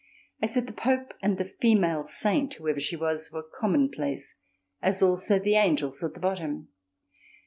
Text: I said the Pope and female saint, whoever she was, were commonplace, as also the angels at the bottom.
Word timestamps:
I 0.41 0.47
said 0.47 0.65
the 0.65 0.73
Pope 0.73 1.13
and 1.21 1.39
female 1.61 2.05
saint, 2.07 2.55
whoever 2.55 2.79
she 2.79 2.95
was, 2.95 3.29
were 3.31 3.43
commonplace, 3.43 4.33
as 4.81 5.03
also 5.03 5.37
the 5.37 5.57
angels 5.57 6.01
at 6.03 6.15
the 6.15 6.19
bottom. 6.19 6.69